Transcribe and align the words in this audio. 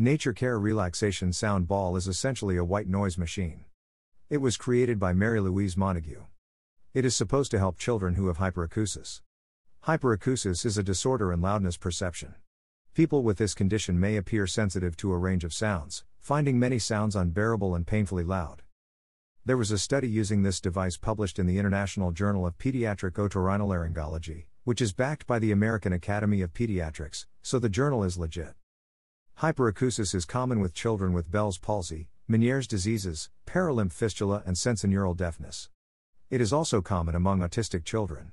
Naturcare 0.00 0.62
Relaxation 0.62 1.32
Sound 1.32 1.66
Ball 1.66 1.96
is 1.96 2.06
essentially 2.06 2.56
a 2.56 2.62
white 2.64 2.86
noise 2.86 3.18
machine. 3.18 3.64
It 4.30 4.36
was 4.36 4.56
created 4.56 5.00
by 5.00 5.12
Mary 5.12 5.40
Louise 5.40 5.76
Montague. 5.76 6.22
It 6.94 7.04
is 7.04 7.16
supposed 7.16 7.50
to 7.50 7.58
help 7.58 7.80
children 7.80 8.14
who 8.14 8.28
have 8.28 8.38
hyperacusis. 8.38 9.22
Hyperacusis 9.88 10.64
is 10.64 10.78
a 10.78 10.84
disorder 10.84 11.32
in 11.32 11.40
loudness 11.40 11.76
perception. 11.76 12.36
People 12.94 13.24
with 13.24 13.38
this 13.38 13.54
condition 13.54 13.98
may 13.98 14.16
appear 14.16 14.46
sensitive 14.46 14.96
to 14.98 15.12
a 15.12 15.18
range 15.18 15.42
of 15.42 15.52
sounds, 15.52 16.04
finding 16.20 16.60
many 16.60 16.78
sounds 16.78 17.16
unbearable 17.16 17.74
and 17.74 17.84
painfully 17.84 18.22
loud. 18.22 18.62
There 19.44 19.56
was 19.56 19.72
a 19.72 19.78
study 19.78 20.08
using 20.08 20.44
this 20.44 20.60
device 20.60 20.96
published 20.96 21.40
in 21.40 21.46
the 21.46 21.58
International 21.58 22.12
Journal 22.12 22.46
of 22.46 22.56
Pediatric 22.56 23.14
Otorhinolaryngology, 23.14 24.44
which 24.62 24.80
is 24.80 24.92
backed 24.92 25.26
by 25.26 25.40
the 25.40 25.50
American 25.50 25.92
Academy 25.92 26.40
of 26.40 26.54
Pediatrics, 26.54 27.26
so 27.42 27.58
the 27.58 27.68
journal 27.68 28.04
is 28.04 28.16
legit. 28.16 28.54
Hyperacusis 29.40 30.16
is 30.16 30.24
common 30.24 30.58
with 30.58 30.74
children 30.74 31.12
with 31.12 31.30
Bell's 31.30 31.58
palsy, 31.58 32.08
Meniere's 32.28 32.66
diseases, 32.66 33.30
perilymph 33.46 33.92
fistula, 33.92 34.42
and 34.44 34.56
sensorineural 34.56 35.16
deafness. 35.16 35.70
It 36.28 36.40
is 36.40 36.52
also 36.52 36.82
common 36.82 37.14
among 37.14 37.38
autistic 37.38 37.84
children. 37.84 38.32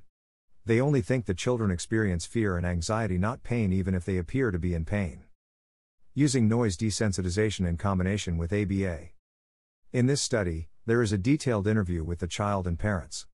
They 0.66 0.82
only 0.82 1.02
think 1.02 1.26
that 1.26 1.38
children 1.38 1.70
experience 1.70 2.26
fear 2.26 2.58
and 2.58 2.66
anxiety, 2.66 3.20
not 3.20 3.44
pain, 3.44 3.72
even 3.72 3.94
if 3.94 4.04
they 4.04 4.18
appear 4.18 4.50
to 4.50 4.58
be 4.58 4.74
in 4.74 4.84
pain. 4.84 5.26
Using 6.16 6.48
noise 6.48 6.76
desensitization 6.76 7.68
in 7.68 7.78
combination 7.78 8.40
with 8.40 8.52
ABA. 8.52 9.10
In 9.94 10.08
this 10.08 10.24
study, 10.24 10.70
there 10.88 11.04
is 11.04 11.14
a 11.14 11.20
detailed 11.20 11.68
interview 11.68 12.04
with 12.04 12.18
the 12.18 12.28
child 12.28 12.66
and 12.66 12.80
parents. 12.80 13.28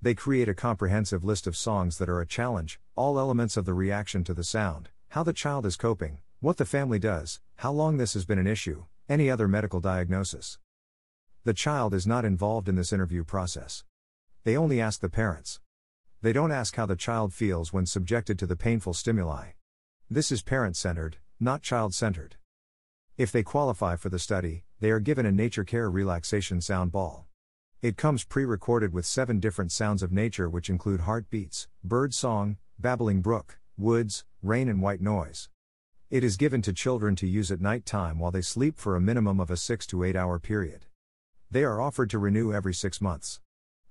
They 0.00 0.14
create 0.14 0.48
a 0.48 0.54
comprehensive 0.54 1.24
list 1.24 1.48
of 1.48 1.56
songs 1.56 1.98
that 1.98 2.08
are 2.08 2.20
a 2.20 2.26
challenge, 2.26 2.78
all 2.94 3.18
elements 3.18 3.56
of 3.56 3.64
the 3.64 3.74
reaction 3.74 4.22
to 4.22 4.32
the 4.32 4.44
sound, 4.44 4.90
how 5.08 5.24
the 5.24 5.32
child 5.32 5.66
is 5.66 5.74
coping, 5.74 6.20
what 6.40 6.58
the 6.58 6.66
family 6.66 6.98
does, 6.98 7.40
how 7.56 7.72
long 7.72 7.96
this 7.96 8.12
has 8.12 8.26
been 8.26 8.38
an 8.38 8.46
issue, 8.46 8.84
any 9.08 9.30
other 9.30 9.48
medical 9.48 9.80
diagnosis. 9.80 10.58
The 11.44 11.54
child 11.54 11.94
is 11.94 12.06
not 12.06 12.26
involved 12.26 12.68
in 12.68 12.74
this 12.74 12.92
interview 12.92 13.24
process. 13.24 13.84
They 14.44 14.54
only 14.54 14.78
ask 14.78 15.00
the 15.00 15.08
parents. 15.08 15.60
They 16.20 16.34
don't 16.34 16.52
ask 16.52 16.76
how 16.76 16.84
the 16.84 16.94
child 16.94 17.32
feels 17.32 17.72
when 17.72 17.86
subjected 17.86 18.38
to 18.38 18.46
the 18.46 18.54
painful 18.54 18.92
stimuli. 18.92 19.52
This 20.10 20.30
is 20.30 20.42
parent 20.42 20.76
centered, 20.76 21.16
not 21.40 21.62
child 21.62 21.94
centered. 21.94 22.36
If 23.16 23.32
they 23.32 23.42
qualify 23.42 23.96
for 23.96 24.10
the 24.10 24.18
study, 24.18 24.64
they 24.80 24.90
are 24.90 25.00
given 25.00 25.24
a 25.24 25.32
Naturcare 25.32 25.90
Relaxation 25.90 26.60
Sound 26.60 26.92
Ball. 26.92 27.24
It 27.80 27.96
comes 27.96 28.24
pre 28.24 28.44
recorded 28.44 28.92
with 28.92 29.06
seven 29.06 29.40
different 29.40 29.72
sounds 29.72 30.02
of 30.02 30.12
nature, 30.12 30.50
which 30.50 30.68
include 30.68 31.00
heartbeats, 31.00 31.66
bird 31.82 32.12
song, 32.12 32.58
babbling 32.78 33.22
brook, 33.22 33.58
woods, 33.78 34.26
rain, 34.42 34.68
and 34.68 34.82
white 34.82 35.00
noise. 35.00 35.48
It 36.08 36.22
is 36.22 36.36
given 36.36 36.62
to 36.62 36.72
children 36.72 37.16
to 37.16 37.26
use 37.26 37.50
at 37.50 37.60
night 37.60 37.84
time 37.84 38.20
while 38.20 38.30
they 38.30 38.40
sleep 38.40 38.78
for 38.78 38.94
a 38.94 39.00
minimum 39.00 39.40
of 39.40 39.50
a 39.50 39.56
6 39.56 39.86
to 39.88 40.04
8 40.04 40.14
hour 40.14 40.38
period. 40.38 40.86
They 41.50 41.64
are 41.64 41.80
offered 41.80 42.10
to 42.10 42.20
renew 42.20 42.52
every 42.52 42.74
6 42.74 43.00
months. 43.00 43.40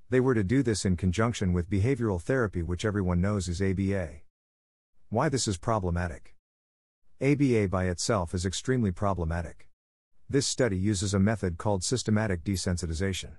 They 0.10 0.22
were 0.22 0.34
to 0.34 0.42
do 0.42 0.64
this 0.64 0.86
in 0.86 0.96
conjunction 0.96 1.52
with 1.52 1.70
behavioral 1.70 2.22
therapy, 2.22 2.62
which 2.62 2.86
everyone 2.86 3.20
knows 3.20 3.50
is 3.50 3.62
ABA. 3.62 4.22
Why 5.10 5.28
this 5.28 5.46
is 5.46 5.58
problematic. 5.58 6.38
ABA 7.20 7.68
by 7.68 7.88
itself 7.88 8.34
is 8.34 8.46
extremely 8.46 8.92
problematic. 8.92 9.68
This 10.30 10.48
study 10.48 10.78
uses 10.78 11.14
a 11.14 11.20
method 11.20 11.58
called 11.58 11.84
systematic 11.84 12.46
desensitization. 12.46 13.32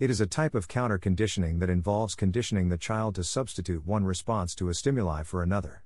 It 0.00 0.10
is 0.10 0.20
a 0.20 0.26
type 0.26 0.56
of 0.56 0.66
counter 0.66 0.98
conditioning 0.98 1.60
that 1.60 1.70
involves 1.70 2.16
conditioning 2.16 2.70
the 2.70 2.76
child 2.76 3.14
to 3.14 3.22
substitute 3.22 3.86
one 3.86 4.04
response 4.04 4.56
to 4.56 4.68
a 4.68 4.74
stimuli 4.74 5.22
for 5.22 5.44
another. 5.44 5.84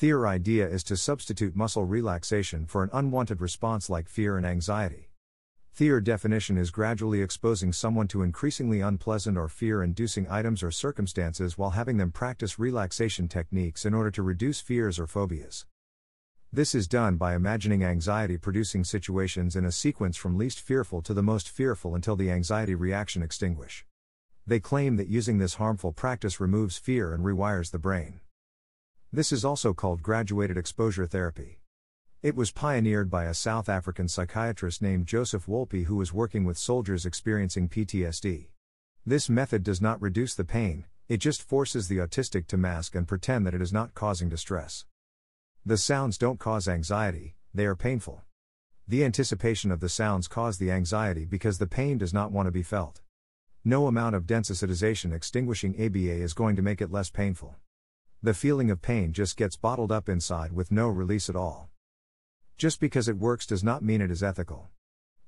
Their 0.00 0.26
idea 0.26 0.66
is 0.66 0.82
to 0.84 0.96
substitute 0.96 1.54
muscle 1.54 1.84
relaxation 1.84 2.64
for 2.64 2.82
an 2.82 2.88
unwanted 2.90 3.42
response 3.42 3.90
like 3.90 4.08
fear 4.08 4.38
and 4.38 4.46
anxiety. 4.46 5.10
Their 5.76 6.00
definition 6.00 6.56
is 6.56 6.70
gradually 6.70 7.20
exposing 7.20 7.70
someone 7.74 8.08
to 8.08 8.22
increasingly 8.22 8.80
unpleasant 8.80 9.36
or 9.36 9.46
fear 9.46 9.82
inducing 9.82 10.26
items 10.30 10.62
or 10.62 10.70
circumstances 10.70 11.58
while 11.58 11.72
having 11.72 11.98
them 11.98 12.12
practice 12.12 12.58
relaxation 12.58 13.28
techniques 13.28 13.84
in 13.84 13.92
order 13.92 14.10
to 14.12 14.22
reduce 14.22 14.58
fears 14.58 14.98
or 14.98 15.06
phobias. 15.06 15.66
This 16.50 16.74
is 16.74 16.88
done 16.88 17.16
by 17.16 17.34
imagining 17.34 17.84
anxiety 17.84 18.38
producing 18.38 18.84
situations 18.84 19.54
in 19.54 19.66
a 19.66 19.70
sequence 19.70 20.16
from 20.16 20.38
least 20.38 20.60
fearful 20.60 21.02
to 21.02 21.12
the 21.12 21.22
most 21.22 21.46
fearful 21.46 21.94
until 21.94 22.16
the 22.16 22.30
anxiety 22.30 22.74
reaction 22.74 23.22
extinguish. 23.22 23.84
They 24.46 24.60
claim 24.60 24.96
that 24.96 25.08
using 25.08 25.36
this 25.36 25.56
harmful 25.56 25.92
practice 25.92 26.40
removes 26.40 26.78
fear 26.78 27.12
and 27.12 27.22
rewires 27.22 27.70
the 27.70 27.78
brain. 27.78 28.20
This 29.12 29.32
is 29.32 29.44
also 29.44 29.74
called 29.74 30.04
graduated 30.04 30.56
exposure 30.56 31.04
therapy. 31.04 31.58
It 32.22 32.36
was 32.36 32.52
pioneered 32.52 33.10
by 33.10 33.24
a 33.24 33.34
South 33.34 33.68
African 33.68 34.06
psychiatrist 34.06 34.80
named 34.80 35.08
Joseph 35.08 35.46
Wolpe 35.46 35.86
who 35.86 35.96
was 35.96 36.12
working 36.12 36.44
with 36.44 36.56
soldiers 36.56 37.04
experiencing 37.04 37.68
PTSD. 37.68 38.50
This 39.04 39.28
method 39.28 39.64
does 39.64 39.80
not 39.80 40.00
reduce 40.00 40.36
the 40.36 40.44
pain, 40.44 40.84
it 41.08 41.16
just 41.16 41.42
forces 41.42 41.88
the 41.88 41.96
autistic 41.96 42.46
to 42.46 42.56
mask 42.56 42.94
and 42.94 43.08
pretend 43.08 43.44
that 43.46 43.54
it 43.54 43.60
is 43.60 43.72
not 43.72 43.94
causing 43.94 44.28
distress. 44.28 44.84
The 45.66 45.76
sounds 45.76 46.16
don't 46.16 46.38
cause 46.38 46.68
anxiety, 46.68 47.34
they 47.52 47.66
are 47.66 47.74
painful. 47.74 48.22
The 48.86 49.04
anticipation 49.04 49.72
of 49.72 49.80
the 49.80 49.88
sounds 49.88 50.28
cause 50.28 50.58
the 50.58 50.70
anxiety 50.70 51.24
because 51.24 51.58
the 51.58 51.66
pain 51.66 51.98
does 51.98 52.14
not 52.14 52.30
want 52.30 52.46
to 52.46 52.52
be 52.52 52.62
felt. 52.62 53.00
No 53.64 53.88
amount 53.88 54.14
of 54.14 54.22
desensitization 54.22 55.12
extinguishing 55.12 55.74
ABA 55.84 56.22
is 56.22 56.32
going 56.32 56.54
to 56.54 56.62
make 56.62 56.80
it 56.80 56.92
less 56.92 57.10
painful. 57.10 57.56
The 58.22 58.34
feeling 58.34 58.70
of 58.70 58.82
pain 58.82 59.14
just 59.14 59.38
gets 59.38 59.56
bottled 59.56 59.90
up 59.90 60.06
inside 60.06 60.52
with 60.52 60.70
no 60.70 60.88
release 60.88 61.30
at 61.30 61.36
all. 61.36 61.70
Just 62.58 62.78
because 62.78 63.08
it 63.08 63.16
works 63.16 63.46
does 63.46 63.64
not 63.64 63.82
mean 63.82 64.02
it 64.02 64.10
is 64.10 64.22
ethical. 64.22 64.68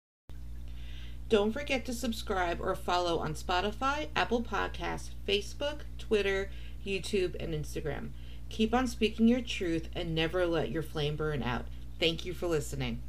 Don't 1.29 1.53
forget 1.53 1.85
to 1.85 1.93
subscribe 1.93 2.59
or 2.59 2.75
follow 2.75 3.19
on 3.19 3.35
Spotify, 3.35 4.09
Apple 4.17 4.43
Podcasts, 4.43 5.11
Facebook, 5.27 5.81
Twitter, 5.99 6.51
YouTube, 6.85 7.35
and 7.41 7.55
Instagram. 7.55 8.11
Keep 8.49 8.75
on 8.75 8.87
speaking 8.87 9.29
your 9.29 9.41
truth 9.41 9.89
and 9.95 10.15
never 10.15 10.47
let 10.47 10.71
your 10.71 10.83
flame 10.83 11.17
burn 11.17 11.43
out. 11.43 11.67
Thank 11.99 12.25
you 12.25 12.33
for 12.33 12.47
listening. 12.47 13.03